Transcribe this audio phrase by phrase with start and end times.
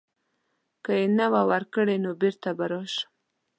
[0.83, 3.09] که یې نه وه ورکړې نو بیرته به راشم.